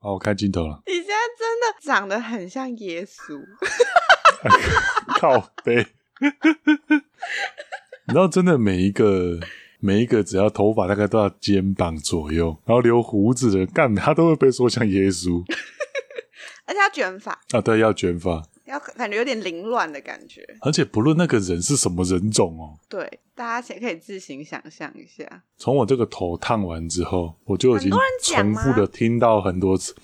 [0.00, 0.80] 哦，我看镜头了。
[0.86, 3.42] 你现在真的长得很像耶稣，
[5.18, 5.86] 靠背。
[6.20, 9.38] 你知道，真的每一个
[9.80, 15.42] 每一个只要头发大概都要肩膀左右，然后留胡子的干，他都会被说像耶稣。
[16.66, 20.46] 而且要卷发啊，对，要卷发，要感觉有点凌乱的感觉。
[20.60, 25.42] 而且不论那个人是什么人种哦，对，大家可以自行想象一下。
[25.56, 27.90] 从我这个头烫完之后，我就已经
[28.22, 29.94] 重复的听到很多次，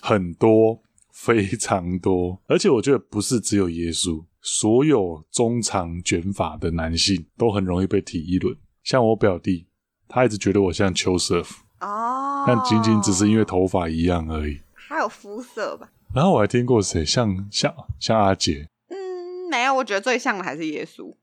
[0.00, 0.82] 很多，
[1.12, 2.40] 非常多。
[2.46, 4.24] 而且我觉得不是只有耶稣。
[4.40, 9.66] 所有中长卷发的男性都很容易被提议论，像我表弟，
[10.06, 15.90] 他一直觉得我像邱瑟夫哦，但仅仅只是因为头发一样而已，还有肤色吧。
[16.14, 21.14] 然后我还听过谁像像像阿杰，嗯，没有，我觉得最像的还是耶稣。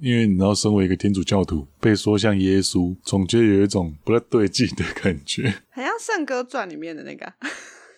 [0.00, 7.32] 因为你知道，身为一个天主教徒，被说像耶稣，总觉得有一种不太对劲的感觉，很像《圣歌传》里面的那个，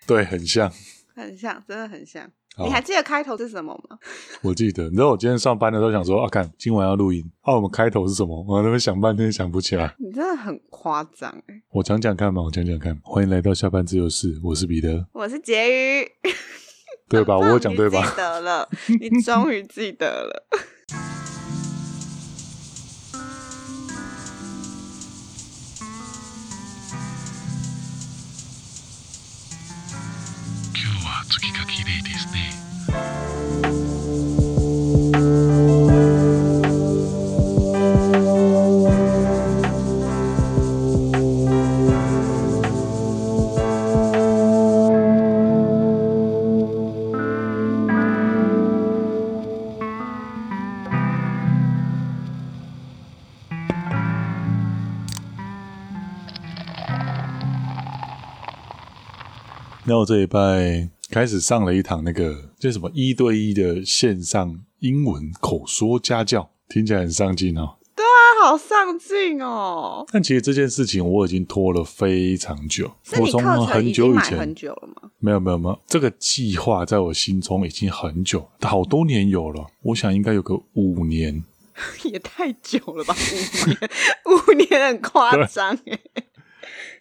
[0.07, 0.73] 对，很像。
[1.15, 2.31] 很像，真的很像。
[2.65, 3.99] 你还记得开头是什么吗？
[4.43, 4.85] 我记得。
[4.85, 8.43] 你知道我今天上班的时候想说，啊，看今晚要录音，啊，我们开头是什么？
[8.49, 9.95] 我那边想半天想不起来。
[9.99, 11.63] 你真的很夸张哎！
[11.71, 12.99] 我讲讲看嘛，我讲讲看。
[13.03, 16.09] 欢迎来到下班自由室，我是彼得，我是婕妤，
[17.09, 17.37] 对吧？
[17.37, 18.01] 我有讲对吧？
[18.09, 18.69] 记得了，
[19.01, 20.47] 你终于记得了。
[59.97, 67.77] 那我这一拜开始上了一堂那个叫什么一对一的线上英文口说家教，听起来很上进哦。
[67.97, 70.05] 对啊，好上进哦。
[70.13, 72.93] 但其实这件事情我已经拖了非常久。
[73.19, 75.11] 我从很久以前很久了吗？
[75.19, 79.65] 没有没有没有，这个计划在我心中已经很久，好多年有了。
[79.81, 81.43] 我想应该有个五年，
[82.05, 83.17] 也太久了吧？
[83.17, 83.79] 五年，
[84.27, 85.99] 五年很夸张 哎。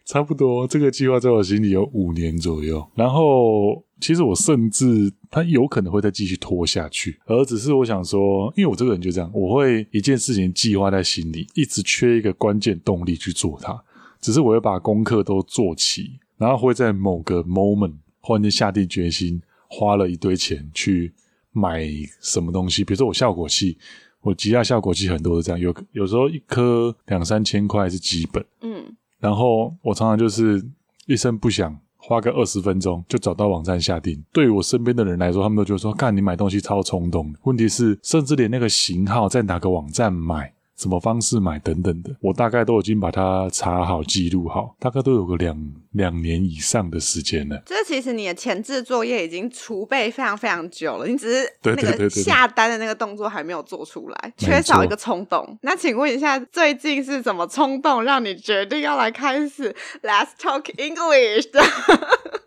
[0.06, 2.88] 差不多，这个计划在我心里有五年左右。
[2.94, 13.84] 然后，其实我甚至他有可能会再继续拖下去，而只是我想说，因为我这个人就这样，我会一件事情计划在心里，一直缺一个关键动力去做它。
[14.22, 21.12] 只是我会把功课都做齐，然后会在某个 moment 忽然间下定决心，花了一堆钱去
[21.52, 21.84] 买
[22.22, 22.84] 什么东西。
[22.84, 23.76] 比如说我效果器，
[24.22, 28.96] 我吉他效果器很多是这样，有有时候一颗两三千块是基本，嗯。
[29.26, 30.64] 然后我常常就是
[31.08, 34.24] 一声不响，花个二十分钟就找到网站下订。
[34.32, 40.54] 对于我身边的人来说，他们都觉得说：“干，你买东西超冲动。”问题是，甚至连那个型号在哪个网站买。
[40.78, 45.58] 什么方式买等等的，我大概都已经把它查好、记录好，大概都有个两
[45.92, 47.62] 两年以上的时间了。
[47.66, 55.58] 这其实你的前置作业已经储备非常非常久了，你只是那个下单的那个动作还没有做出来，缺少一个冲动。
[55.62, 61.62] 那请问一下，最近是什么冲动让你决定要来开始 Let's Talk English 的？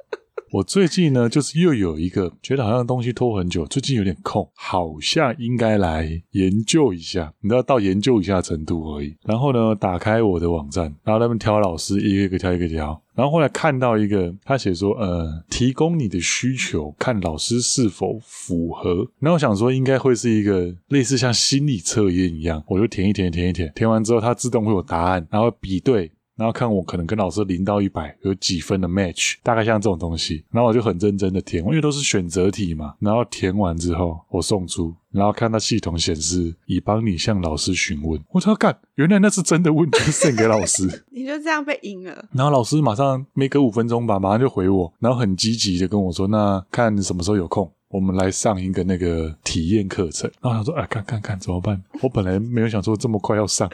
[0.51, 7.33] 我最近呢，就是又有一个觉得好像东西拖很久，最近有点空，好像应该来研究一下。
[7.41, 9.15] 你知道到研究一下程度而已。
[9.25, 13.01] 然后呢，打开我的网站，然后他们挑老师，一个一个挑，一个挑。
[13.15, 19.09] 然后后来看到一个，他写说，呃，提供你的需求，看老师是否符合。
[19.19, 26.11] 然后我想说，应该会是一个类似像心理测验一样，我就填一填，填一填，填完之后，它自动会有答案，然后比对。
[26.39, 32.95] 然后看我可能跟老师零到一百有几分的 match，大概像这种东西，然后我就很认真的填，因为都是选择题嘛。
[33.01, 38.23] 然后填完之后我送出，然后看到系统显示已帮你向老师询问。
[38.31, 40.87] 我操干，原来那是真的问题，send 给老师。
[41.11, 42.29] 你就这样被赢了。
[42.33, 53.69] 然后老师马上没隔五分钟吧，马上就回我，然后很积极的跟我说：“那看什么时候有空，我们来上一个那个体验课程。”然后我想说：“哎，看看看怎么办？”我本来没有想说这么快要上。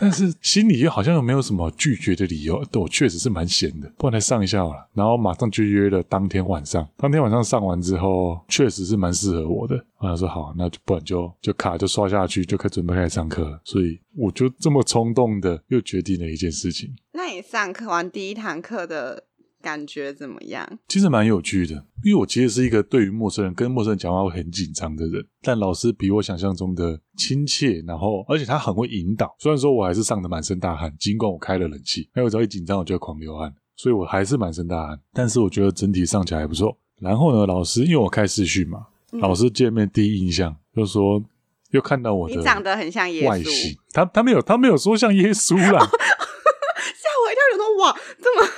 [0.00, 4.88] 但是心里又好像又没有什么拒绝的理由，对我确实是蛮闲的，不然来上一下好了。
[4.94, 9.84] 然后马上就约了当天晚上，当天晚上上完之后，确实是蛮适合我的。
[9.98, 13.60] 我想说好，那就不然就就卡就刷下去，就开准备开始上课。
[13.64, 16.90] 所以我就这么冲动的又决定了一件事情。
[17.12, 19.24] 那你上课完第一堂课的
[19.62, 20.66] 感觉怎么样？
[20.88, 21.74] 其实蛮有趣的，
[22.04, 29.34] 因为我其实是一个对于陌生人跟陌生人讲话会很紧张的人，但老师比我想象中的亲切，然后而且他很会引导。
[29.38, 34.98] 虽然说我还是上的满身大汗，尽管我开了冷气，因为我只要一紧张我就会狂流汗，所以我还是满身大汗。
[35.12, 36.76] 但是我觉得整体上起来还不错。
[37.00, 41.22] 然后呢，老师因为我开视讯嘛，嗯、老师见面第一印象就说
[41.70, 43.76] 又看到我的，你长得很像耶稣。
[43.92, 48.48] 他他没有他没有说像耶稣啦， 吓我一跳，有说哇这么。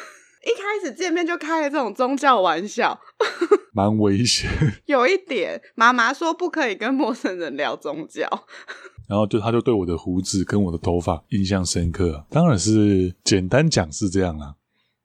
[0.45, 3.01] 一开始见面就开了这种宗教玩笑，
[3.73, 4.51] 蛮危险。
[4.87, 8.29] 有一点，妈妈说不可以跟陌生人聊宗教。
[9.09, 14.55] 然后就他就对我的胡子跟我的头发印象深刻，当然是简单讲是这样啊。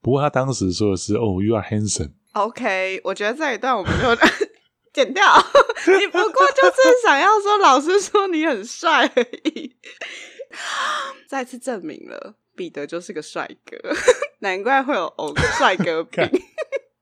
[0.02, 2.12] 不过他当时说的是“哦，you are handsome”。
[2.34, 4.16] OK，我觉得这一段我们就
[4.94, 5.24] 剪掉。
[6.00, 9.24] 你不过就是想要说老师说你很帅而
[9.54, 9.76] 已，
[11.28, 12.36] 再次证明了。
[12.56, 13.78] 彼得就是个帅哥，
[14.40, 16.24] 难怪会有偶 帅哥病，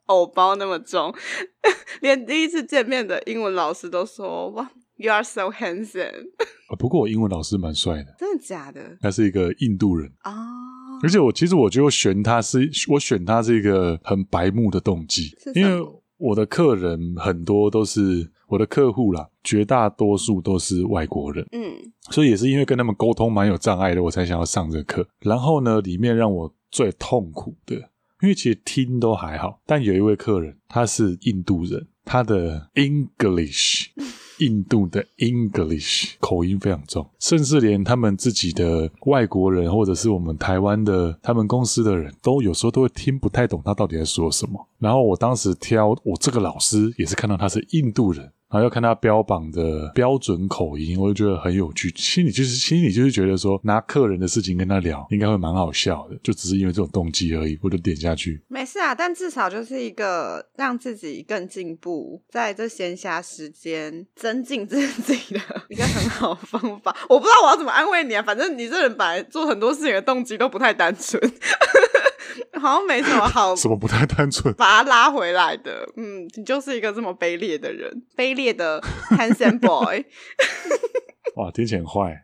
[0.06, 1.14] 偶包那么重，
[2.02, 6.26] 连第一次见面的英文老师都说：“哇，You are so handsome。
[6.80, 8.98] ”不过我英文老师蛮帅的，真的假的？
[9.02, 11.04] 他是一个印度人啊，oh.
[11.04, 15.88] 而且我其实我觉得我选他是，我选他是一个很白目的动机，因为
[16.18, 18.32] 我的客人很多都是。
[18.48, 21.74] 我的客户啦，绝大多数都是外国人，嗯，
[22.12, 25.08] 所以也是因为跟他们沟通蛮有障碍的，我才想要上这个课。
[25.20, 27.76] 然后呢，里面让我最痛苦的，
[28.22, 33.88] 因为其实听都还好，但有一位客人他是印度人，他的 English。
[34.40, 44.68] 印度的 English 口音非常重，甚至连他们自己的外国人，或者是我们台湾的他们公司的人都有时候都会听不太懂他到底在说什么。
[44.78, 48.30] 然后我当时挑我这个老师，也是看到他是印度人。
[48.56, 51.92] 然后要看他标榜的标准口音，我就觉得很有趣。
[51.98, 56.18] 心里就是心里就是觉得说，拿客人的事情跟他聊，应该会蛮好笑的。
[56.24, 58.42] 就只是因为这种动机而已，我就点下去。
[58.48, 66.96] 没事啊，但至少就是一个让自己更进步，在这闲暇时间增进自己的一个很好的方法。
[67.10, 71.22] 我不知道我要怎么安慰你啊，反正你这人本来做很多事情的动机都不太单纯。
[72.60, 75.88] 好像没什么好， 什么不太单纯，把他拉回来的。
[75.96, 80.06] 嗯，你就是一个这么卑劣的人，卑劣的 handsome boy。
[81.36, 82.24] 哇，听起来很坏。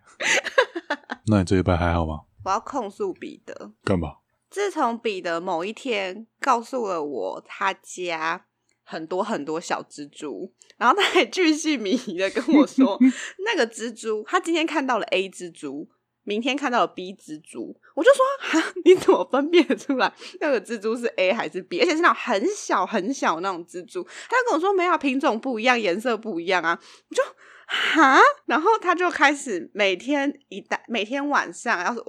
[1.28, 2.22] 那你这一拜还好吗？
[2.44, 3.72] 我要控诉彼得。
[3.84, 4.18] 干嘛？
[4.50, 8.46] 自从彼得某一天告诉了我他家
[8.84, 13.00] 很多很多小蜘蛛，然后他还巨细靡遗的跟我说，
[13.46, 15.90] 那个蜘蛛他今天看到了 A 蜘蛛。
[16.24, 21.80] 明天看到了 B 蜘蛛，我就说哈， 你怎么分辨出来那个蜘蛛是 A 还是 B？
[21.80, 24.04] 而且是那种很小很小那种蜘蛛。
[24.30, 26.80] 他就跟我说没有，品种不一样，颜色不一样啊。
[27.10, 27.24] 我就
[27.68, 32.02] 哈，然后他就开始每天一大每天晚上要是。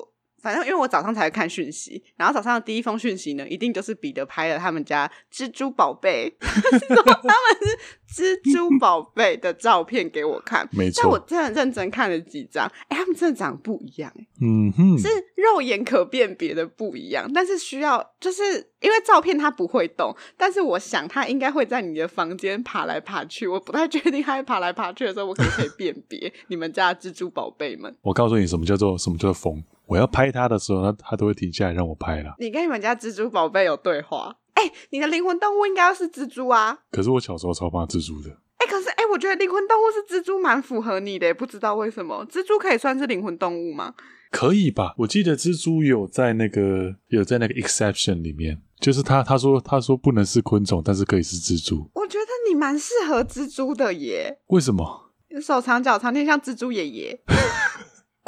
[0.42, 7.78] 反正因为我早上才看讯息，然后早上的第一封讯息呢，一定就是彼得拍了他们家蜘蛛宝贝， 他们
[8.08, 10.68] 是蜘蛛宝贝的照片给我看。
[10.72, 18.42] 没错，但我真的认真看了几张，哎，他们真的长得不一样，嗯哼，是肉眼可辨别的不一样，但是需要就是
[18.80, 27.94] 因为照片它不会动，但是我想它应该会在你的房间爬来爬去，我不太确定它会爬来爬去的时候，我可不可以辨别你们家的蜘蛛宝贝们？
[28.02, 29.62] 我告诉你，什么叫做什么叫做疯。
[29.86, 32.34] 我要拍他的时候，他他都会停下来让我拍了。
[32.38, 34.36] 你跟你们家蜘蛛宝贝有对话？
[34.54, 36.78] 哎、欸，你的灵魂动物应该要是蜘蛛啊。
[36.90, 38.30] 可是我小时候超怕蜘蛛的。
[38.58, 42.24] 哎、欸，可是哎、欸，我觉得灵魂动物是蜘蛛，蛮符合你的，不知道为什么。
[42.26, 43.94] 蜘蛛可以算是灵魂动物吗？
[44.30, 44.94] 可以吧？
[44.98, 51.90] 我记得蜘蛛有在那个有在那个 exception 里面，就是他他说他说不能是昆虫，但是可以是蜘蛛。
[51.94, 54.38] 我觉得你蛮适合蜘蛛的耶。
[54.48, 55.10] 为什么？
[55.40, 57.20] 手长脚长，有点像蜘蛛爷爷。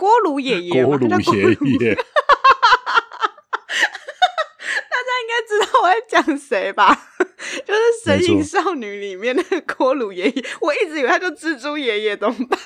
[0.05, 2.03] 锅炉爷爷， 锅炉爷爷， 大
[5.01, 6.95] 家应该知道我在讲谁吧？
[7.65, 12.61] 就是《神隐少女》里面那个锅炉爷爷，我一直以为他叫蜘蛛爷爷，怎么办？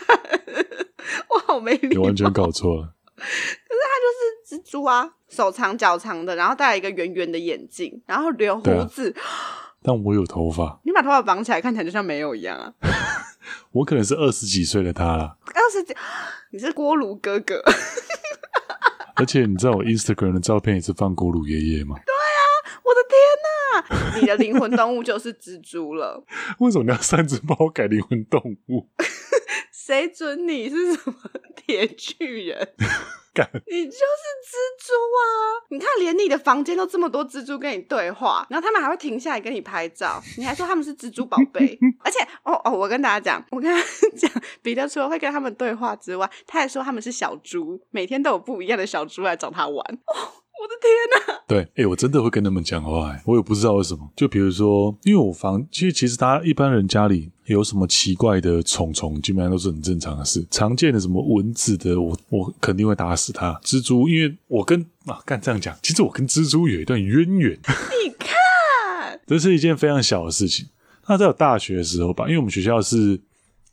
[1.28, 2.94] 我好没礼貌，你完全搞错了。
[3.16, 9.14] 可是他就是蜘蛛啊，手长脚长的，然后戴了一个圆圆的眼镜，然后留胡子。
[9.80, 12.72] 但我有头发，你把头发绑起来，看起来就像没有一样啊。
[13.72, 15.94] 我可能是二十几岁的他了，二十几，
[16.50, 17.62] 你是锅炉哥哥。
[19.16, 21.96] 而且你知道我 Instagram 的照片也是放锅炉爷爷吗？
[22.06, 22.40] 对啊，
[22.84, 24.20] 我的天哪！
[24.20, 26.24] 你的灵魂动物就是蜘蛛了。
[26.60, 28.40] 为什么你要擅自帮我改灵魂动
[28.70, 28.88] 物？
[29.72, 31.14] 谁准你是什么
[31.56, 32.68] 铁巨人？
[33.66, 33.98] 你就是
[34.48, 35.22] 蜘蛛啊！
[35.70, 41.78] 你看，连你的房间都这么多蜘蛛跟你对话，然后他们还会停下来跟你拍照，你还说他们是蜘蛛宝贝。
[42.04, 43.80] 而且，哦哦，我跟大家讲，我跟他
[44.16, 44.30] 讲，
[44.62, 49.98] 彼得除了会跟他们对话之外，他还说他们是小猪，每天都有不一样的小猪来找他玩。
[50.80, 51.42] 天哪！
[51.46, 54.08] 对，哎、欸，我真的会跟他们讲话，我也不知道为什么。
[54.14, 60.46] 就比如说，因为我房，其实其实大家一般人家里有什么奇怪的虫虫，基本上都是很正常的事。
[60.50, 63.58] 常见的什么蚊子的，我我肯定会打死它。
[63.64, 67.52] 蜘蛛，因为我跟啊，干这样讲，其实我跟蜘蛛有一段渊源。
[68.04, 70.66] 你看，这是一件非常小的事情。
[71.06, 73.18] 那在我大学的时候吧，因为我们学校是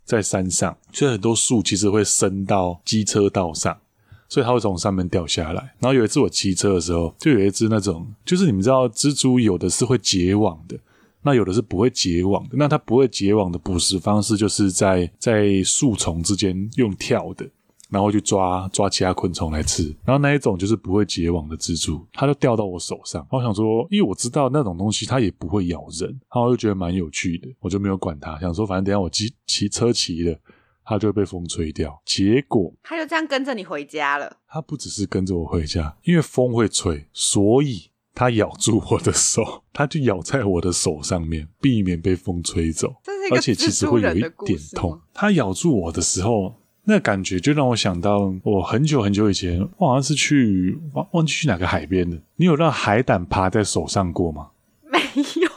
[0.05, 3.77] 在山上，所以很多树其实会伸到机车道上。
[4.27, 5.61] 所以它会从上面掉下来。
[5.79, 10.77] 然后有一次我骑车的时候，就有一只那种，就是你们知道，蜘蛛有的是会结网的，
[11.21, 12.55] 那有的是不会结网的。
[12.57, 17.47] 那它不会结网的捕食方式，就是在在树丛之间用跳的，
[17.89, 19.83] 然后去抓抓其他昆虫来吃。
[20.03, 23.25] 然后那一种就是不会结网的蜘蛛，它就掉到我手上。
[23.29, 30.37] 我想说，因为我知道那种东西它也不会咬人，然后我就觉得蛮有趣的，我就没有管它，想说反正等下我骑骑车骑的。
[30.85, 34.37] 它就会被风吹掉，结果它就这样跟着你回家了。
[34.47, 42.95] 它不只是跟着我回家，因为风会吹，所以它咬住我的手，它就咬在我的手上面，避免被风吹走。
[43.31, 45.01] 而且其实会有一点痛。
[45.11, 52.21] 它咬住我的时候，那感觉就让我想到我很久很久以前，我好像是去忘忘记去哪个海边的。
[52.35, 54.51] 你有让海胆爬在手上过吗？
[54.83, 54.99] 没
[55.41, 55.49] 有。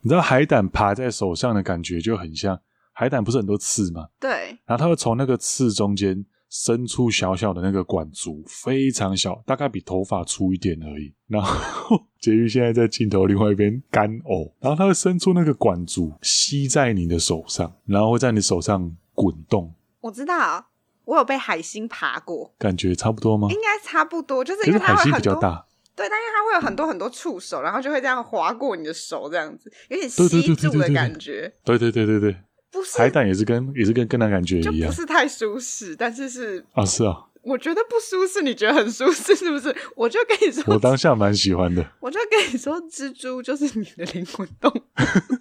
[0.00, 2.60] 你知道海胆爬在手上的感觉就很像。
[2.98, 4.08] 海胆不是很多刺吗？
[4.18, 11.14] 对，然后它会从那个刺中间伸出小小的那个管足，非常小，大概比头发粗一点而已。
[11.28, 19.72] 然后 婕妤现在在镜头另外一边干呕，然后它会伸出那个管足，吸在你的手上，然后会在你手上滚动。
[20.00, 20.66] 我知道，
[21.04, 23.46] 我有被海星爬过，感觉差不多吗？
[23.52, 25.64] 应该差不多，就是因为海星比较大。
[25.94, 31.54] 对，但是它会有很多很多触手，然后就会这样划过你的手，这样子有点吸住的感觉。
[31.62, 32.36] 对对对对对。
[32.70, 39.74] 不是海胆也是跟也是跟跟那感觉一样，不是太舒适，但是是啊是啊，我觉得不舒适，你觉得很舒适是不是？
[39.96, 41.84] 我就跟你说，我当下蛮喜欢的。
[42.00, 44.82] 我就跟你说，蜘蛛就是你的灵魂动物，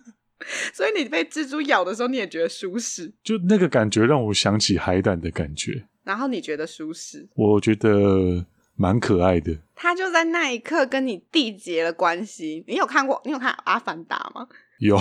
[0.74, 5.86] 所以你被蜘蛛咬的时候，你也觉得舒适，就那个感觉让我想起海胆的感觉。
[6.04, 7.28] 然后你觉得舒适？
[7.36, 9.58] 我觉得蛮可爱的。
[9.76, 12.64] 他就在那一刻跟你缔结了关系。
[12.68, 13.22] 你有看过？
[13.26, 14.48] 你有看《阿凡达》吗？
[14.80, 14.98] 有。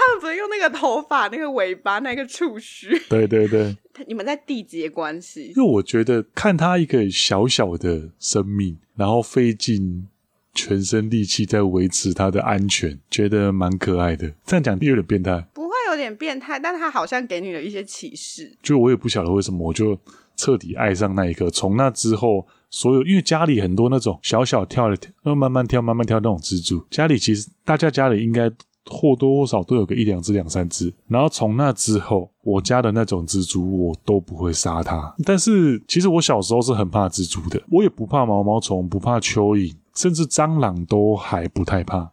[0.00, 2.98] 他们不是用那个头发、那个尾巴、那个触须？
[3.10, 3.76] 对对对，
[4.08, 5.52] 你们在缔结关系。
[5.54, 10.08] 因为我觉得看他一个小小的生命，然后费尽
[10.54, 14.32] 全身力气在维持他的安全，觉得蛮可爱的。
[14.46, 18.56] 这样讲有点变态，不会有点变态，但他好像给你了一些启示。
[18.62, 19.98] 就我也不晓得为什么，我就
[20.34, 21.50] 彻底爱上那一刻。
[21.50, 24.96] 从那之后，所有因为家里很多那种小小跳的，
[25.34, 28.50] 慢慢跳、慢慢跳那种蜘蛛，家里其实大家家里应该。
[28.90, 35.14] 或多或少都有个一两只、两三只，然后从那之后，我家的那种蜘蛛我都不会杀它。
[35.24, 42.10] 但是其实我小时候是很怕蜘蛛的，我也不怕毛毛虫，不怕蚯蚓，甚至蟑螂都还不太怕。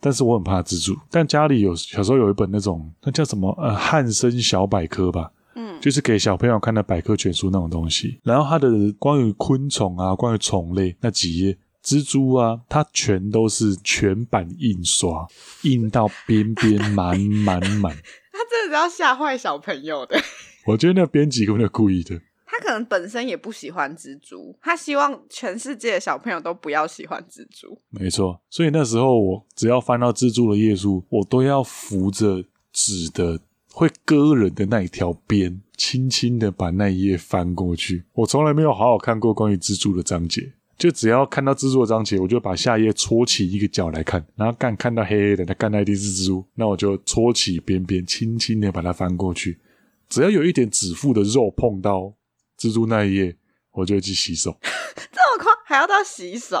[0.00, 0.96] 但是我很怕蜘蛛。
[1.10, 8.18] 但家里有小时候有一本那种那叫什么呃汉森小百科吧，嗯，就是给小朋友看的百科全书那种东西。
[8.24, 11.56] 然后它的关于昆虫啊，关于虫类那几页。
[11.84, 15.26] 蜘蛛啊，它全都是全版印刷，
[15.62, 17.96] 印到边边满满满。
[18.32, 20.20] 他真的是要吓坏小朋友的。
[20.66, 22.20] 我觉得那编辑根本就故意的。
[22.44, 27.80] 他可能本身也不喜欢蜘蛛，他希望全世界的小朋友都不要喜欢蜘蛛。
[27.90, 33.40] 没错，所以那时候我只要翻到蜘蛛的页数，我都要扶着纸的
[33.72, 38.04] 会割人的那一条边，轻轻的把那一页翻过去。
[38.14, 40.52] 我从来没有好好看过关于蜘蛛的章节。
[40.80, 49.60] 就只要看到蜘蛛的章节，我就把下页戳起一个角来看，然后干看到黑黑的，那干那一定是蜘蛛，那我就戳起边边，轻轻的把它翻过去。
[50.08, 52.14] 只要有一点指腹的肉碰到
[52.58, 53.36] 蜘蛛那一页，
[53.72, 54.56] 我就会去洗手。
[55.12, 56.58] 这么快还要到洗手？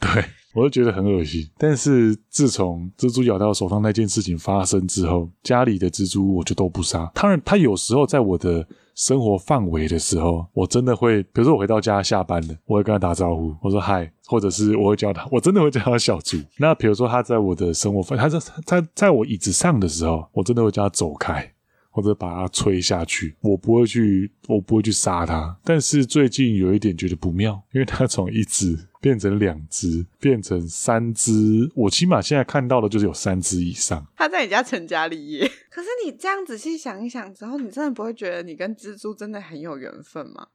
[0.00, 0.24] 对，
[0.54, 1.46] 我就觉得很恶心。
[1.58, 7.10] 但是自从蜘蛛咬到手上那件事情发生之后，家里的蜘蛛我就都不杀。
[7.14, 8.66] 当然，它有时候在我的。
[8.96, 16.38] 生活范围的时候，我真的会，比如说我回到家下班了，我会跟他打招呼，我说嗨，或者是我会叫他， 我真的会叫他小猪。
[16.56, 21.52] 那比如说他在我的生活范，他在在在我椅子上的时候，我真的会叫他走开。
[21.96, 25.58] 或者把它吹下去，我不会去，我不会去杀它。
[25.64, 31.32] 但是最近有一点觉得不妙，因为它从一只变成两只，变成三只。
[31.74, 34.06] 我起码现在看到的就是有三只以上。
[34.14, 35.50] 它在你家成家立业。
[35.70, 40.48] 可是你这样仔细想一想之后，你真的不会觉得你跟蜘蛛真的很有缘分吗？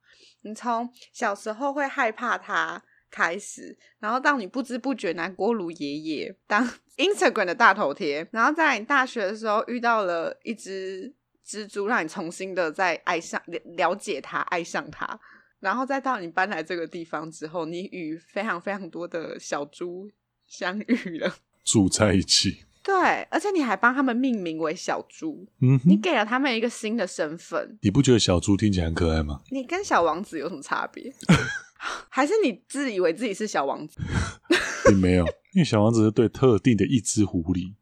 [0.44, 11.16] 你从小时候会害怕它开始，然后到你不知不觉拿锅炉爷爷当 Instagram 的大头贴，然后在你大学的时候遇到了一只。
[11.52, 13.42] 蜘蛛让你重新的再爱上
[13.76, 15.20] 了解它，爱上它，
[15.60, 20.10] 然后再到你搬来这个地方之后，你与非常非常多的小猪
[20.48, 22.64] 相遇了， 住在一起。
[22.82, 22.94] 对，
[23.30, 27.78] 而且你还帮他们命名为小猪，嗯，你给了他们一个新的身份。
[27.82, 29.42] 你不觉得小猪听起来很可爱吗？
[29.52, 31.14] 你跟小王子有什么差别？
[32.10, 34.00] 还是你自以为自己是小王子？
[34.88, 37.74] 并没有，因为小王子是对特定的一只狐狸，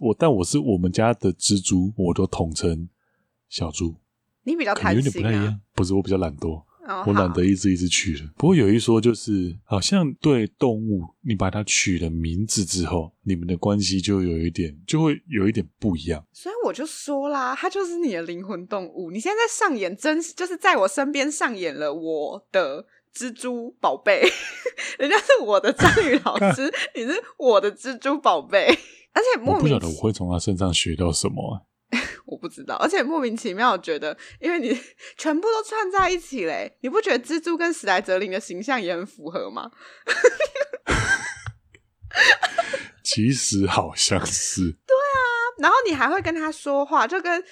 [0.00, 2.88] 我但我是我们家的蜘蛛，我都统称
[3.52, 3.94] 小猪。
[4.44, 5.04] 你比较贪心啊？
[5.04, 6.64] 有点不太一样，不是我比较懒惰。
[6.84, 16.26] Oh, 我懒得一只一只取了，不过有一说就是，好像对动物，你把它取了名字之后，你们的关系就有一点，就会有一点不一样。
[16.32, 19.12] 所以我就说啦，它就是你的灵魂动物。
[19.12, 24.22] 你现在在上演真，就是在我身边上演了我的蜘蛛宝贝，
[24.98, 28.66] 人家是我的章鱼老师， 你是我的蜘蛛宝贝，
[29.12, 31.64] 而且莫名，我不晓得我会从他身上学到什么。
[32.26, 34.78] 我不知道，而且莫名其妙，我觉得，因为你
[35.18, 39.70] 全部都串在一起嘞，你不觉得蜘蛛跟史莱哲林的形象也很符合吗？
[43.02, 44.60] 其实好像是。
[44.86, 45.16] 对啊，
[45.58, 47.42] 然后你还会跟他说话，就跟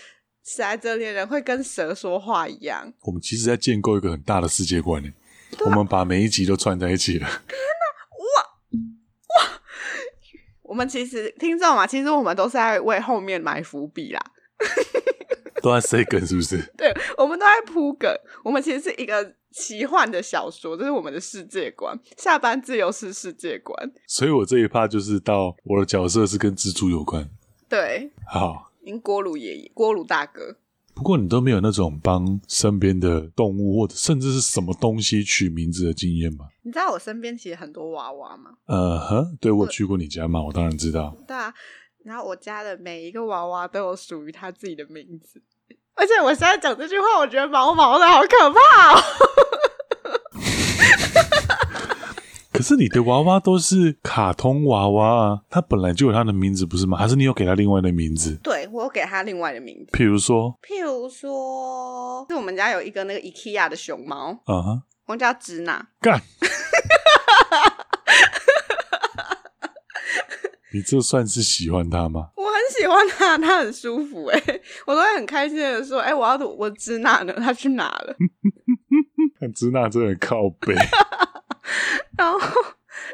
[0.44, 2.92] 史莱哲林人会跟蛇说话一样。
[3.02, 7.26] 我们其实在建构一个很大的世界观呢，啊、我们把每一集都串在一起了。
[7.26, 9.60] 天哪，哇哇！
[10.62, 14.20] 我们其实听众嘛，其实我们都是在为后面埋伏笔啦。
[15.62, 16.56] 都在塞梗是不是？
[16.76, 18.10] 对，我们都在铺梗。
[18.42, 21.98] 我们其实是一个奇幻的小说，这是我们的世界观。
[22.16, 23.92] 下班自由式世界观。
[24.06, 27.28] 所以我这一趴就是到我的角色是跟蜘蛛有关。
[27.68, 30.56] 对，好，您锅炉爷爷，锅炉大哥。
[30.94, 36.46] 不过你都没有那种帮身边的动物或者甚至是什么东西取名字的经验吗？
[36.62, 38.50] 你知道我身边其实很多娃娃吗？
[38.66, 41.14] 呃哼，对，我去过你家嘛，我当然知道。
[41.28, 41.52] 对啊。
[42.04, 45.42] 然后我家的每一个娃娃都有属于他自己的名字，
[45.94, 49.02] 而且我现在讲这句话，我觉得毛毛的好可怕哦。
[52.52, 56.98] 可是你的娃娃都是卡通娃娃啊，它本来就有它的名字，不是吗？
[56.98, 58.38] 还是你有给它另外的名字？
[58.42, 59.90] 对，我有给它另外的名字。
[59.96, 65.86] 譬如说，譬如说，是我们家有一个那个 IKEA 的熊猫，嗯哼，我们叫直那。
[66.00, 66.20] 干。
[70.72, 72.30] 你这算是喜欢他吗？
[72.36, 74.40] 我很喜欢他，他很舒服哎，
[74.86, 77.32] 我都会很开心的说，哎，我要我支那呢？
[77.34, 78.16] 他去哪了？
[79.40, 80.74] 看支那真的靠北。
[82.16, 82.38] 然后，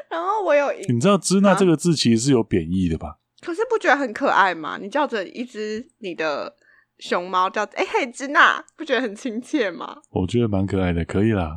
[0.09, 3.07] 然后我有一，你知道支那这个字其实是有贬义的吧？
[3.07, 3.15] 啊？
[3.41, 4.77] 可是不觉得很可爱吗？
[4.81, 6.53] 你叫着一只你的
[6.99, 9.97] 熊猫叫哎嘿芝娜，不觉得很亲切吗？
[10.11, 11.51] 我觉得蛮可爱的，可以啦。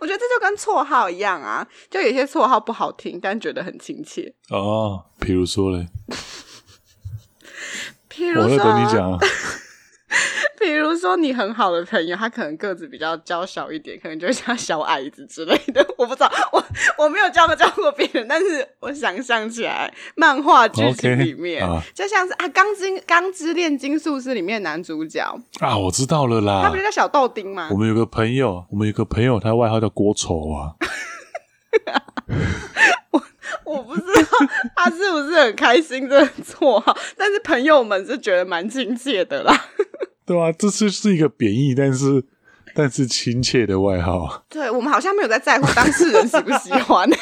[0.00, 4.34] 我觉得这就跟绰号一样啊，就有些绰号不好听，但觉得很亲切。
[4.50, 5.88] 哦，比如说嘞，
[8.10, 9.18] 譬如说，我在等你讲啊。
[10.60, 15.84] 比如说，你很好的朋友，他可能个子比较娇小一点，可能就会叫小矮子之类的。
[15.98, 16.64] 我不知道，我
[16.98, 25.20] 我没有教过教过别人，但是我想象起来，漫画剧情里面就像是啊，《钢之钢之炼金术师》里面的男主角
[25.60, 27.68] 啊，我知道了啦，他不是叫小豆丁吗？
[27.70, 30.74] 我们有个朋友，我们有个朋友，他外号叫郭丑啊。
[33.64, 34.28] 我我不知道
[34.76, 39.68] 他是不是很开心这个绰号，但是朋友们是觉得蛮亲切的啦。
[40.26, 42.24] 对啊，这是是一个贬义，但是
[42.74, 44.44] 但是亲切的外号。
[44.48, 47.08] 对，我们好像没有在在乎当事人喜不喜欢。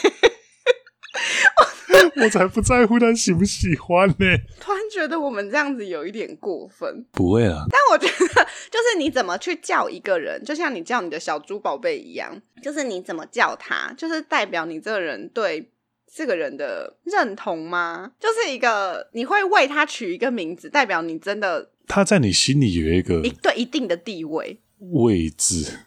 [2.16, 4.40] 我才不在乎他喜不喜欢呢、欸。
[4.60, 7.04] 突然觉得我们这样子有一点过分。
[7.12, 8.26] 不会啊，但我觉得
[8.70, 12.30] 就是你怎么去叫一个人，就像你叫你的小猪宝贝一样，
[12.62, 15.70] 就是你怎么叫他，就是代表你这个人对
[16.14, 18.12] 这个人的认同吗？
[18.20, 21.70] 就是一个你会为他取一个名字，代表你真的。
[21.86, 25.86] 他在你心里有一个一对一定的地位位置，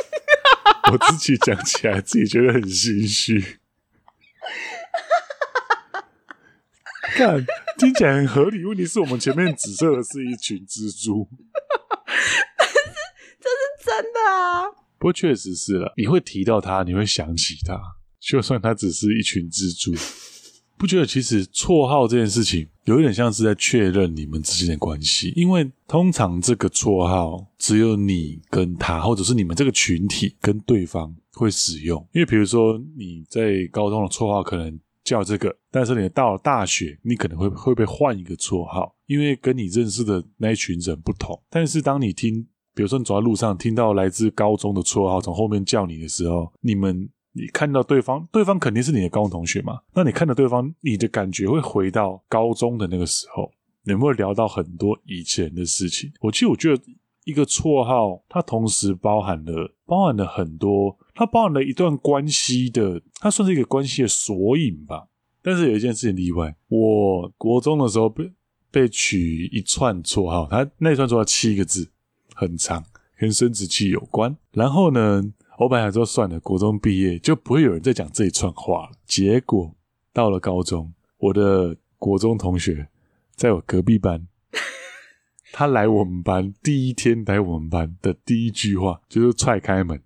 [0.90, 3.58] 我自己讲起来自己觉得很心虚。
[7.14, 7.44] 看，
[7.78, 8.64] 听起来很合理。
[8.64, 11.28] 问题是我们前面紫色的是一群蜘蛛，
[12.56, 12.74] 但是
[13.40, 14.70] 这是真的啊！
[14.98, 17.97] 不过确实是了，你会提到他，你会想起他，
[18.28, 19.94] 就算他只是一群蜘蛛。
[20.76, 31.98] 不觉得其实绰号这件事情有一点像是在确认你们之间的关系，因为通常这个绰号只有你跟他，或者是你们这个群体跟对方会使用。
[32.12, 41.42] 因为比如说你在高中的绰号可能叫这个，但是你到了大学，你可能会会被换一个绰号，因为跟你认识的那一群人不同。
[41.50, 47.08] 但是当你听，比如说你走在路上听到来自高中的绰号从后面叫你的时候，你们。
[47.32, 49.80] 你看到对方，对方肯定是你的高中同学嘛？
[49.94, 53.50] 那你看到对方，你的感觉会回到高中的那个时候，
[53.84, 56.12] 你们会聊到很多以前的事情。
[56.20, 56.82] 我其实我觉得
[57.24, 65.06] 一个绰号，它同时包含了包含了很多，它包含了一段关系的，它算是一个关系的索引吧。
[65.42, 68.30] 但是有一件事情例外，我国中的时候被
[68.70, 71.90] 被取一串绰号，它那串绰号七个字，
[72.34, 72.84] 很长，
[73.16, 74.36] 跟生殖器有关。
[74.52, 75.22] 然后呢，
[75.58, 78.92] 我本来说算了，国中毕业就不会有人再讲这一串话了。
[79.04, 79.74] 结果
[80.12, 82.86] 到了高中，我的国中同学
[83.34, 84.28] 在我隔壁班。
[85.50, 90.00] 他来我们班第一天来我们班的第一句话就是踹开门，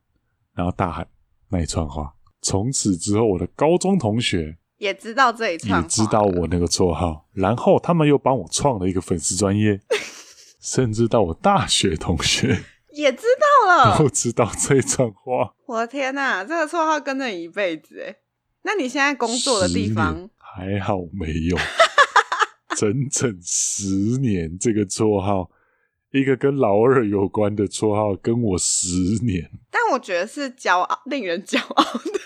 [0.55, 1.07] 然后大喊
[1.51, 2.15] 那一串话。
[2.41, 7.29] 从此之后，我的高中同学也知道这一串，也知道我那个绰号。
[7.35, 9.79] 然后他们又帮我创了一个粉丝专业，
[10.63, 15.55] 甚至到我大学同学也知道了， 都知道这一串话。
[15.67, 18.17] 我的天哪，这个绰号跟着你一辈子哎！
[18.63, 21.57] 那你现在工作的地方还好没有？
[22.77, 23.87] 整整十
[24.21, 25.51] 年，这个绰号，
[26.13, 28.89] 一个跟老二有关的绰号，跟我十
[29.25, 29.51] 年。
[29.71, 32.21] 但我觉得是骄傲，令人骄傲的。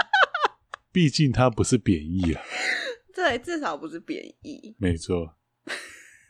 [0.92, 2.42] 毕竟它不是贬义啊。
[3.14, 4.74] 对，至少不是贬义。
[4.78, 5.36] 没错。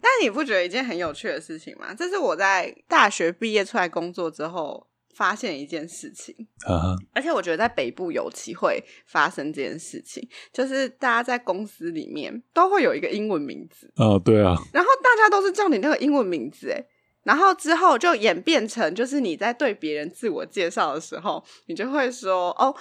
[0.01, 1.95] 但你不觉得一件很有趣的事情吗？
[1.95, 4.87] 这是我在大学毕业出来工作之后。
[5.13, 6.35] 发现一件事情
[6.67, 6.97] ，uh huh.
[7.13, 16.83] 而且我觉得在北部尤其会发生这件事情，就是大家在公司里面都会有一个英文名字哦，uh, 对啊，然后大家都是叫你那个英文名字，哎，
[17.25, 22.75] 然后之后就演变成，就是你在对别人自我介绍的时候，你就会说哦。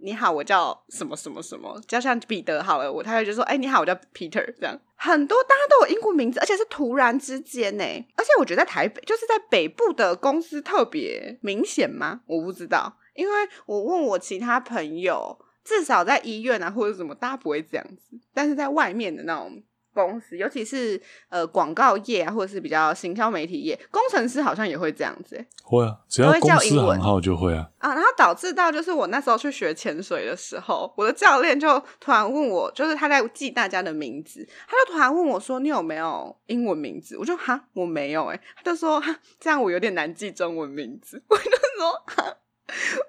[0.00, 7.84] 你好，我叫什么什么什么，加上彼得好了，我他就说，哎、你好，我叫 Peter，这样很多大家都有英国名字，而且是突然之间呢，
[8.16, 12.20] 而且我觉得在台北，就是在北部的公司特别明显吗？
[12.26, 13.32] 我不知道，因为
[13.66, 19.62] 我问我其他朋友，至少在医院啊或者什么，大家不会这样子，但是在外面的那种。
[20.06, 25.44] 公司，尤其是呃广告业啊，或者是比较行销媒体业，工程师好像也会这样子。
[25.62, 27.68] 会啊，只要公司行号就会啊。
[27.78, 38.40] 啊，然后导致到就是我那时候去学潜水的时候，我的教练就突然问我，就是他在记大家的名字，他就突然问我说：“你有没有英文名字？”我就哈，我没有哎。
[38.56, 41.22] 他就说哈，这样我有点难记中文名字。
[41.28, 42.36] 我就说哈，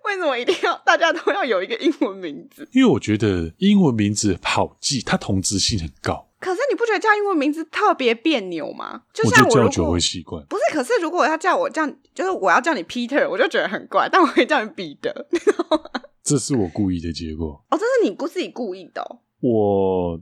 [0.05, 2.67] 为什么一定要大家都要有一个英文名字？
[2.71, 6.28] 因为我觉得英文名字好记，它同质性很高。
[6.39, 9.03] 可是你不觉得叫英文名字特别别扭吗？
[9.13, 10.41] 就像我我就叫久会习惯。
[10.45, 14.07] 不是，可是如果我要叫我叫，就是我要叫你 Peter，我就觉得很怪。
[14.09, 16.01] 但我可以叫你彼得， 你知道吗？
[16.23, 17.61] 这是我故意的结果。
[17.69, 19.19] 哦，这是你不自己故意的哦。
[19.41, 20.21] 我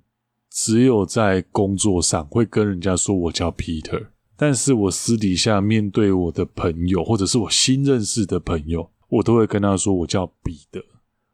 [0.50, 10.84] 只有在工作上会跟人家说我叫 Peter，但是我私底下面对我的朋友或者是我新认识的朋友，我都会跟他说我叫彼得。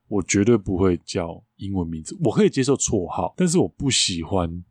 [0.09, 2.15] 我绝对不会叫英文名字。
[2.25, 4.63] 我可以接受绰号，但是我不喜欢。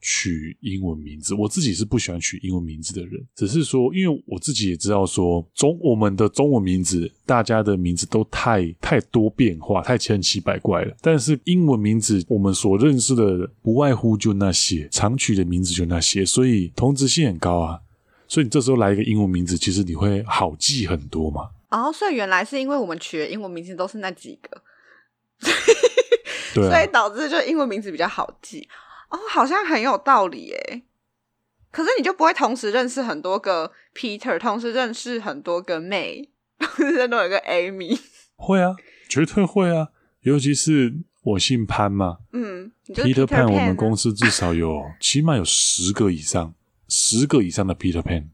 [0.00, 3.26] 取英文名字，我自己是不喜欢取英文名字的人。
[3.34, 10.96] 只是说，因为我自己也知道说，中我们的中文名字，大家的名字都太太多变化，太千奇百怪了。
[11.00, 17.80] 但是英文名字，我们所认识的不外乎就那些，常取的名字就那些，所以同质性很高啊。
[18.28, 21.48] 所以你这时候来一个英文名字，其实你会好记很多嘛。
[21.70, 24.62] 哦，所以原来是因为我们取的英文名字都是那几个，
[26.54, 28.68] 对啊， 所以导致就英文名字比较好记。
[29.08, 30.82] 哦，好像很有道理耶。
[31.70, 37.98] 可是你就不会同时认识很多个 Peter，同时认识很多个 May，同时都有一个 Amy。
[38.36, 38.74] 会啊，
[39.08, 39.88] 绝对会啊。
[40.22, 46.54] 尤其是我姓潘嘛，嗯，Peter Pan，我们公司至少有 起码有十个以上，
[46.88, 48.24] 十个以上的 Peter Pan。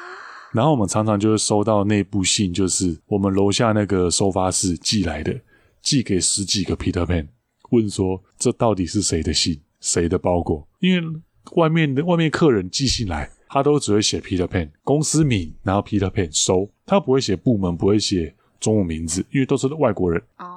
[0.52, 5.40] 然后我们常常就会收到内部信，就是我们楼下那个收发室寄来的，
[5.80, 7.28] 寄给十几个 Peter Pan，
[7.70, 9.62] 问说这到底是谁的信？
[9.82, 10.66] 谁的包裹？
[10.78, 11.20] 因为
[11.56, 20.22] 外面的外面客人寄信来，他都只会写 Peter Pan 公司名，然后 Peter Pan 收，他不会写部门，不会写中文名字，因为都是外国人。
[20.38, 20.48] 哦。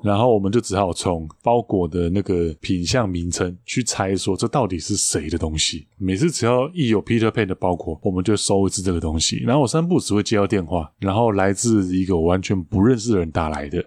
[0.00, 5.88] 然后我们就只好从包裹的那个品相名称去猜，说这到底是谁的东西。
[5.96, 9.38] 每次只要一有 Peter Pan 的包裹，我们就收一次这个东西。
[9.38, 13.84] 然后我三步只会接到电话，然后来自一个我完全不认识的人打来的。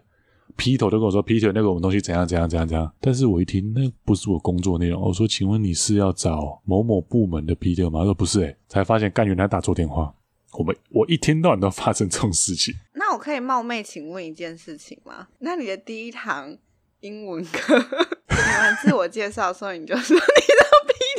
[0.62, 8.02] Peter 都跟我说，Peter 那个我们东西怎样怎样怎样怎样，但是我一听那不是我工作内容，我说，请问你是要找某某部门的 Peter 吗？
[8.02, 10.14] 他说不是，诶，才发现干员他打错电话。
[10.54, 12.76] 我们我一天到晚都发生这种事情。
[12.94, 15.30] 那我可以冒昧请问一件事情吗？
[15.40, 16.56] 那你的第一堂
[17.00, 20.54] 英文课，你们自我介绍的时候你就说你是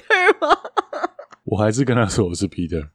[0.07, 0.57] Peter 吗？
[1.47, 2.91] 我还是跟他说我是 Peter。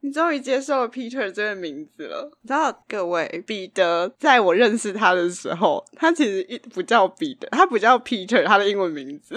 [0.00, 2.30] 你终于接受了 Peter 这个名字了。
[2.42, 9.34] 你知道，各位，彼得在我认识他的时候，他其实一不叫彼得，他不叫 Peter，他的英文名字，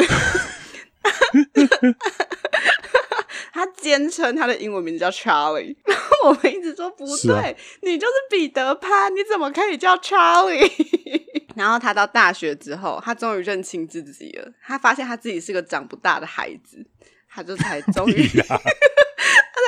[3.52, 10.72] 他坚称他的英文名字叫 Charlie，然后我们一直说不对，啊、你就是彼得潘，你怎么可以叫 Charlie？
[11.56, 16.86] 然后他到大学之后，他终于认清自己了，他发现他自己是个长不大的孩子，
[17.28, 18.26] 他就才终于，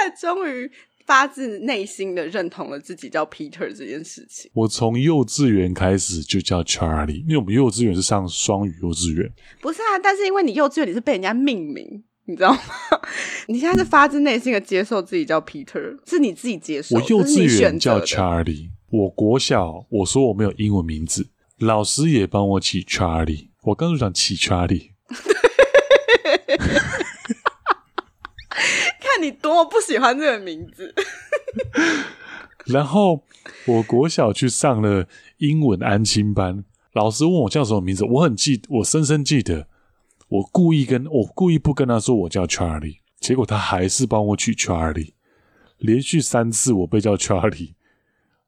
[0.09, 0.71] 终于。
[1.05, 4.49] 发自内心的认同了自己叫 Peter 这件事情。
[4.53, 9.29] 我从幼稚园开始就叫 Charlie，因为我们幼稚园是上双语幼稚园。
[9.59, 12.61] 不是啊，但是因为你幼稚园你是被人家命名，你知道吗？
[13.49, 16.95] 你现在是发自内心的接受自己叫 Peter，是你自己接受。
[16.95, 21.27] 我幼稚园叫 Charlie，我国小我说我没有英文名字，
[21.59, 24.91] 老师也帮我起 Charlie，我刚就想起 Charlie。
[29.13, 30.93] 看你多么不喜欢这个名字，
[32.65, 33.23] 然后
[33.67, 39.67] 我国小去上了英文安亲班，老师问我叫什么名字，我很记，我深深记得，
[40.30, 45.13] 我故意跟我故意不跟他说我叫 Charlie，结果他还是帮我取 Charlie，
[45.78, 47.73] 连续三次我被叫 Charlie，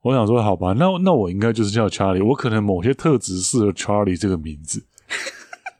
[0.01, 4.85] 我想说好吧，那那我应该就是叫 Charlie，我可能某些特质适合 Charlie 这个名字。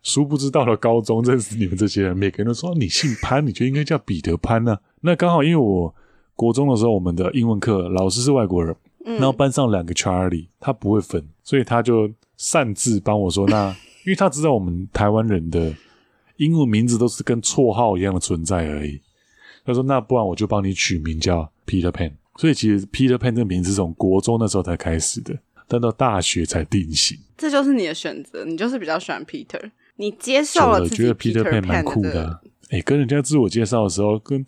[0.05, 4.79] 殊不知到了高中认识你们这些人，每个人都说你姓潘，你就应该叫彼得潘呢、啊。
[5.01, 5.93] 那刚好因为我
[6.35, 15.73] 国中的时候，我们的英文课老师是外国人，嗯、然后班上两个 Charlie，他不会分，所以他就擅自帮我说，那 因为他知道我们台湾人的
[16.37, 19.01] 英文名字都是跟绰号一样的存在而已。
[19.65, 22.11] 他说那不然我就帮你取名叫 Peter Pan。
[22.37, 25.35] 所以其实 Peter Pan 这个名字是从国中那时候才开始的，
[25.67, 27.17] 但到大学才定型。
[27.35, 29.71] 这就是你的选择，你就是比较喜欢 Peter。
[29.97, 34.45] 你接受了觉得 Peter Pan 蛮酷的、啊，哎、欸，跟人家自我介绍的时候，跟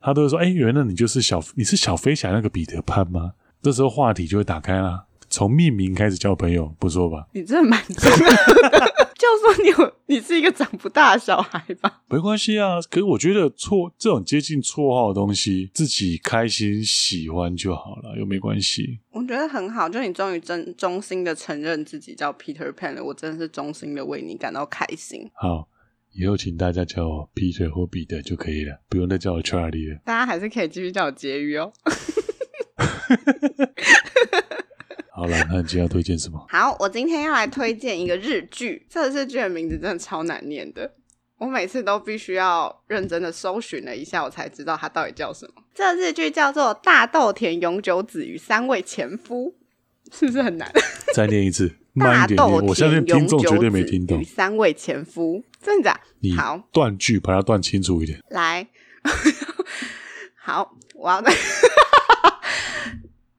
[0.00, 3.32] 他都会说，哎、欸，原来你就是小，你是小飞侠那个彼得潘吗？
[3.62, 7.26] 这时候话题就会打开啦，从命名开始交朋友，不错吧？
[7.32, 8.26] 你真的蛮重的。
[9.22, 12.02] 就说你有，你是一个长不大的小孩吧？
[12.10, 18.98] 没关系啊，可是我觉得绰这种接近绰号的东西，自己开心喜欢就好了，又没关系。
[19.10, 25.30] 我觉得很好，就你终于真衷心的承认自己叫 Peter Pan 了，我真的是衷心的为你感到开心。
[25.34, 25.68] 好，
[26.12, 30.00] 以后请大家叫我 Peter 或彼得就可以了，不用再叫我 Charlie 了。
[30.04, 31.72] 大家还是可以继续叫我婕妤哦。
[35.14, 36.42] 好了，那你今天要推荐什么？
[36.48, 38.86] 好，我今天要来推荐一个日剧。
[38.88, 40.90] 这个日剧的名字真的超难念的，
[41.36, 45.62] 我每次都必须要认真的搜寻了一下，我才知道它到底叫什么。
[45.74, 49.54] 这个日剧叫做《大豆田永久子与三位前夫》，
[50.18, 50.72] 是不是很难？
[51.14, 52.66] 再念一次， 慢一点念。
[52.66, 54.18] 我相信听众绝对没听懂。
[54.18, 56.00] 与三位前夫，真的假？
[56.20, 58.18] 你好，断句把它断清楚一点。
[58.30, 58.66] 来，
[60.40, 61.30] 好，我要再。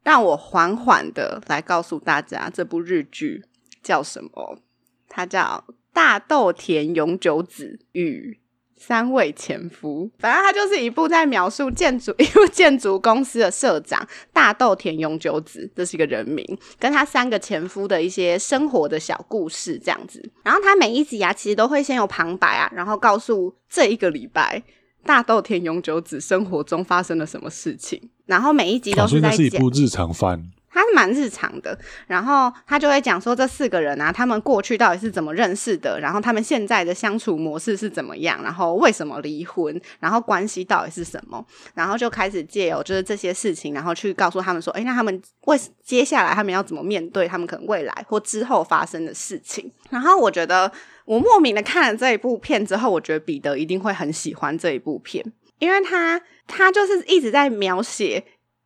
[0.04, 3.44] 让我缓缓的来告诉大家，这部日剧
[3.82, 4.60] 叫什么？
[5.08, 5.64] 它叫
[5.94, 8.40] 《大豆田永久子与
[8.76, 10.12] 三位前夫》。
[10.20, 16.46] 反正它就是一部在描述建筑 一部建筑公司的社长大豆田永久子，这是一个人名，
[16.80, 20.32] 跟他三个前夫的一些生活的小故事这样子。
[20.44, 24.64] 然后他每一集啊，其实都会先有旁白啊，然后告诉这一个礼拜。
[25.06, 28.10] 大豆田永久子生活中发生了什么事情？
[28.26, 31.78] 然后每一集都是在讲，是一部日常番，它是蛮日常的。
[32.08, 36.00] 然后他就会讲说，这四个人啊，他们过去到底是怎么认识的？
[36.00, 38.42] 然后他们现在的相处模式是怎么样？
[38.42, 39.80] 然后为什么离婚？
[40.00, 41.46] 然后关系到底是什么？
[41.74, 49.72] 然后就开始借由就是这些事情，然后去告诉他们说，哎，那他们为接下来他们要怎么面对他们可能未来或之后发生的事情？
[49.90, 50.72] 然后我觉得。
[51.06, 55.22] 我莫名的看了这一部片之后，我觉得彼得一定会很喜欢这一部片，
[55.60, 58.24] 因为他他就是一直在描写，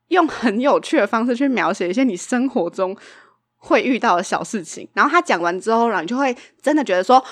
[0.08, 2.96] 用很有趣的方式去描写一些你生活中
[3.56, 7.24] 会遇到的小事情，然后他讲完之后，然后你就会真的觉得说，哇。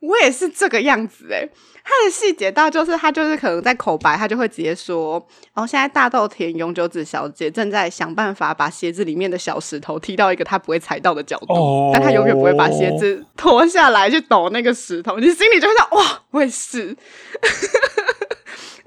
[0.00, 1.46] 我也是这个样子诶，
[1.84, 16.96] 他的细节到就是他就是可能在口白，他就会直接说，然后现在大豆田永久子小姐正在想办法把鞋子里面的小石头踢到一个她不会踩到的角度，哦、但她永远不会把鞋子脱下来去抖那个石头，你心里就会想哇，我也是。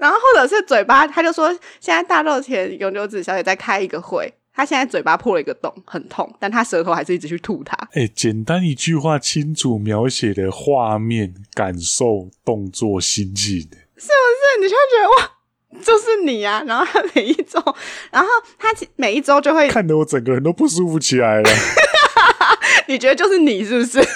[0.04, 4.30] 然后或者是嘴巴，他就说现在大豆田永久子小姐在开一个会。
[4.54, 7.74] 他现在嘴巴破了一个洞，很痛，但他舌头还是一直去吐它。
[7.92, 14.10] 哎、欸，简单一句话，清楚描写的画面、感受、动作、心境，是不是？
[14.60, 15.32] 你就会觉得哇，
[15.82, 16.62] 就是你啊！
[16.66, 17.58] 然后他每一周，
[18.12, 21.50] 然后他每一周就会看得我整个人都不舒服起来了。
[22.86, 24.04] 你觉得就是你是不是？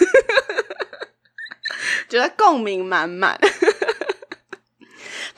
[2.08, 3.40] 觉得共鸣满满。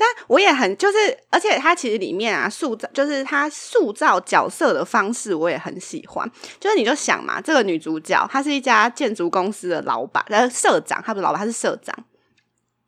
[0.00, 0.96] 但我也很就是，
[1.28, 6.26] 而且他其实里面啊塑造，就是他塑造角色的方式，我也很喜欢。
[6.58, 11.94] 就是你就想嘛，这个女主角她是一家建筑公司的老板，呃，社长，她不是老板，她是社长。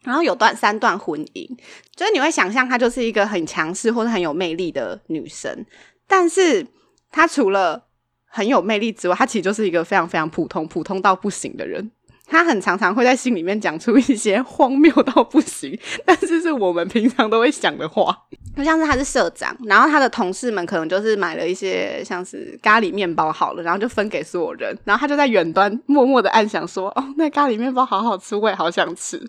[0.05, 1.47] 然后有段三段婚姻，
[1.95, 5.67] 就是你会想象她就是一个很强势或者很有魅力的女生，
[6.07, 6.67] 但是
[7.11, 7.85] 她除了
[8.25, 11.91] 很有魅力之外，她其实就是一个非常非常普通、普通到不行的人。
[12.27, 18.17] 他很常常会在心里面讲出一些荒谬到不行， 但是是我们平常都会想的话。
[18.57, 29.23] 就像是他是社长，然后他的同事们可能就是买了一些像是咖喱面包好了，然后就分给所有人，然后他就在远端默默的暗想说：“哦，那咖喱面包好好吃，我也好想吃。”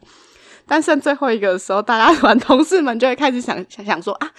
[0.68, 4.32] 但剩最后一个的时候，大家玩 同事们就会开始想想想说：“啊，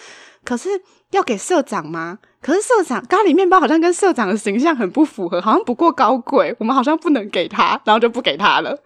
[0.44, 0.68] 可是。”
[1.10, 2.18] 要给社长吗？
[2.44, 8.78] 可是社长咖喱面包好像跟社长的形象很不符合，好像不够高贵，我们好像不能给他，然后就不给他了。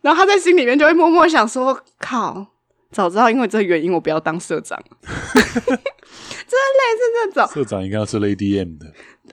[0.00, 2.46] 然后他在心里面就会默默想说：“靠，
[2.92, 7.02] 早知道因为这个原因我不要当社长。”真的类似
[7.34, 7.50] 这种。
[7.52, 8.86] 社长应该要是 Lady M 的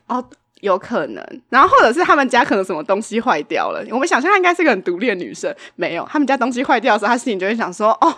[0.07, 0.27] 哦，
[0.61, 1.23] 有可能。
[1.49, 8.11] 然后或者是他们家可能什么东西坏掉了，我们想象她应该是个很独立的女生，没有，他们家东西坏掉的时候，她心里就会想说：“哦，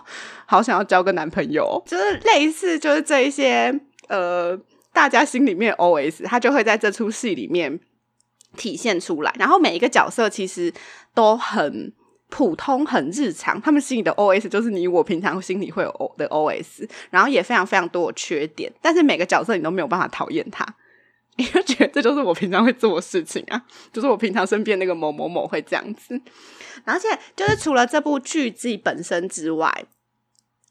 [0.46, 3.78] 好想要交个男朋友。”就是类似，就是这一些。
[4.08, 4.58] 呃，
[5.00, 7.80] 大家心里面 OS，他就会在这出戏里面
[8.58, 9.34] 体现出来。
[9.40, 10.74] 然后每一个角色其实
[11.14, 11.94] 都很
[12.28, 16.86] 普通、很日常，他们心里的 OS 就是你我平常心里会有的 OS。
[17.12, 20.66] 然后也非常非常多的缺点，但是每个角色你都没有办法讨厌他，
[21.38, 26.22] 你就觉得这就是我平常会做的事情啊，就是我平常身边那个某某某会这样子。
[26.84, 27.08] 而且
[27.38, 29.86] 就是除了这部剧自己本身之外，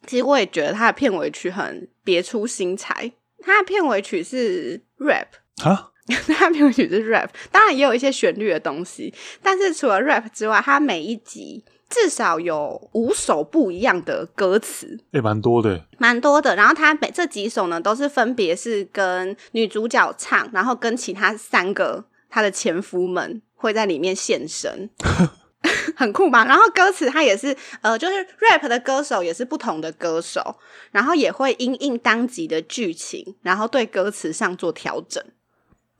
[0.06, 3.12] 其实我也觉得他的片尾曲很别出心裁。
[3.40, 5.26] 它的片尾曲是 rap
[5.64, 5.90] 啊，
[6.36, 16.54] 它的片尾曲是 rap，当然也有一些旋律的东西，但是除了 rap 之外，它每一集至少有五首不一样的歌词，也蛮多的，蛮多的。
[16.54, 24.90] 然后它每这几首呢，都是分别是跟女主角唱，然后跟其他三个她的前夫们会在里面现身。
[25.96, 26.44] 很酷吧？
[26.44, 30.58] 然后歌词它也是，呃，就是 rap 的歌手也是不同的歌手，
[30.90, 35.22] 然后也会因应当集的剧情，然后对歌词上做调整。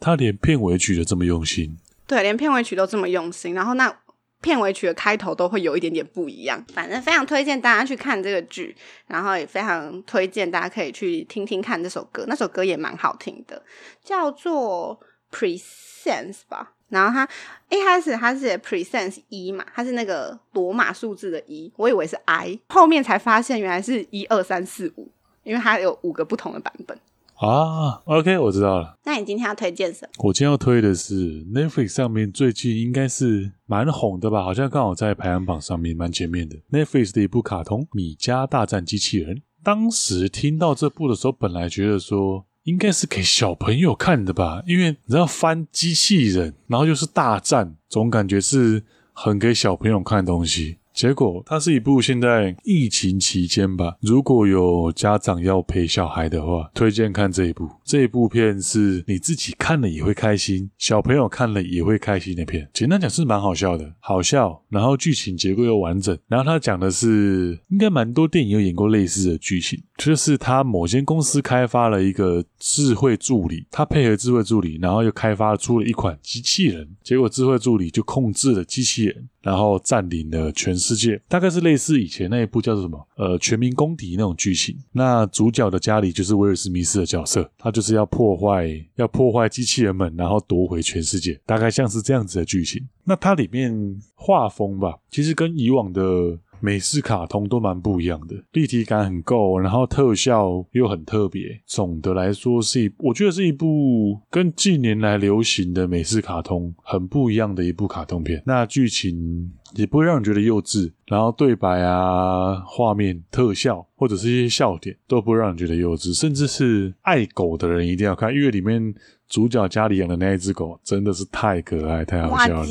[0.01, 1.77] 他连片尾曲都这么用心，
[2.07, 3.55] 对，连片尾曲都这么用心。
[3.55, 3.93] 然后那
[4.41, 6.65] 片尾曲的开头都会有一点点不一样。
[6.73, 8.77] 反正非常推荐大家去看这个剧，
[9.09, 13.61] 然后也非常推荐大家可以去听听看这首歌，那首歌也蛮好听的，
[14.05, 15.01] 叫做
[15.33, 16.75] Presence 吧。
[16.89, 17.29] 然后他
[17.71, 25.11] 一开始他是写 presence 一嘛，他是那个罗马数字的一，我以为是 I，后面才发现原来是一二三四五，
[25.45, 26.99] 因为它有五个不同的版本
[27.35, 28.01] 啊。
[28.07, 28.97] OK，我知道了。
[29.05, 30.25] 那你今天要推荐什么？
[30.25, 39.37] 我今天要推的是 Netflix 上面最近应该是蛮红的吧，好像刚好在排行榜上面蛮前面的 Netflix 的一部卡通《米家大战机器人》。
[39.63, 42.47] 当时听到这部的时候，本来觉得说。
[42.69, 50.77] 应该是给小朋友看的吧，因为你知道翻机器人，然后又是大战，总感觉是很给小朋友看的东西。
[50.99, 57.71] 结果它是一部现在疫情期间吧，如果有家长要陪小孩的话，推荐看这一部。
[57.85, 62.69] 这一部片是你自己看了也会开心，小朋友看了也会开心的片。
[62.75, 66.19] 简单讲是蛮好笑的，好笑，然后剧情结构又完整。
[66.27, 79.29] 然后他讲的是，应该蛮多电影有演过类似的剧情，就是他某间公司开发了一个智慧助理，他配合智慧助理，然后又开发出了一款机器人，结果智慧助理就控制了机器人。
[79.43, 83.09] 然后占领了全世界，大概是类似以前那一部叫做什么？
[83.17, 84.77] 呃，全民公敌那种剧情。
[84.93, 92.87] 那主角的家里就是威尔史密斯的角色，他就是要破坏，要破坏机器人们，然后夺回全世界，大概像是这样子的剧情。
[93.05, 96.39] 那它里面画风吧，其实跟以往的。
[96.61, 101.61] 美式卡通都蛮不一样的，立体感很够，然后特效又很特别。
[101.67, 108.43] 总的来说是一，我觉得是一部跟近年来流行的美式卡通很不一样的一部卡通片。
[108.47, 118.95] 那剧情也不会让人觉得幼稚，然后对白啊、画面、特效或者是一些笑点都不会让人觉得幼稚，甚至是爱狗的人一定要看，因为里面
[119.29, 122.67] 主角家里养的那一只狗真的是太可爱、太好笑了。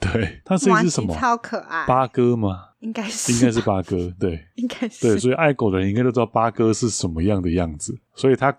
[0.00, 1.12] 对，它是一只什么？
[1.16, 1.84] 超可爱。
[1.84, 2.66] 八哥吗？
[2.80, 4.12] 应该是，应该是八哥。
[4.18, 5.08] 对， 应该是。
[5.08, 8.56] 对，所以爱狗的人应该都知道八哥是什么样的样子，所以它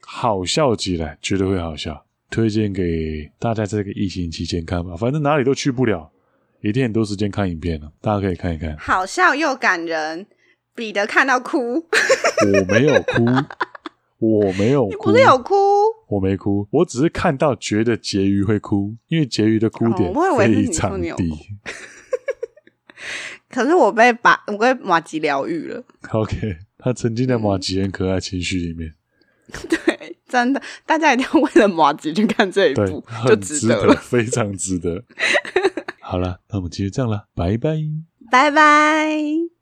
[0.00, 2.04] 好笑起来绝对会好笑。
[2.30, 6.08] 推荐给大家这个疫情期间看吧，反正哪里都去不了，
[6.60, 8.76] 一定很多时间看影片了，大家可以看一看。
[8.78, 10.26] 好笑又感人，
[10.76, 11.58] 彼得看到哭。
[12.46, 13.24] 我没有哭，
[14.18, 14.90] 我没有哭。
[14.90, 15.54] 你不是有哭？
[16.08, 21.32] 我没哭，我只是看到觉得婕妤会哭，因为婕妤的哭点非常低。
[23.50, 25.82] 可是我被把我被马吉疗愈了。
[26.12, 28.94] OK，他沉浸在马吉很可爱情绪里面。
[29.68, 35.02] 对，真的，大家一定要为了马吉去看这一部，就值得了，非常值得。
[36.00, 37.76] 好了，那我们今天这样了，拜拜，
[38.30, 39.50] 拜拜。